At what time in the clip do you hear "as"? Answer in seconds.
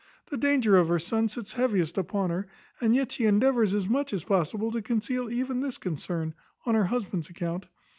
3.75-3.87, 4.13-4.23